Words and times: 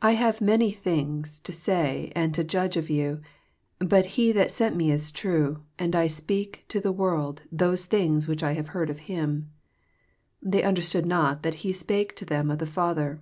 I 0.00 0.12
hare 0.12 0.34
many 0.40 0.72
things 0.72 1.40
to 1.40 1.52
say 1.52 2.10
aad 2.16 2.32
to 2.32 2.42
judge 2.42 2.78
of 2.78 2.88
you: 2.88 3.20
but 3.78 4.06
he 4.16 4.32
that 4.32 4.50
sent 4.50 4.74
me 4.76 4.90
is 4.90 5.10
true; 5.10 5.62
and 5.78 5.94
I 5.94 6.06
speak 6.06 6.64
to 6.68 6.80
the 6.80 6.90
world 6.90 7.42
those 7.52 7.84
things 7.84 8.26
which 8.26 8.42
I 8.42 8.54
hare 8.54 8.62
heard 8.64 8.88
of 8.88 9.00
him. 9.12 9.52
27 10.40 10.50
They 10.52 10.62
understood 10.62 11.04
not 11.04 11.42
that 11.42 11.56
he 11.56 11.72
spake 11.74 12.16
to 12.16 12.24
them 12.24 12.50
of 12.50 12.60
the 12.60 12.64
Father. 12.66 13.20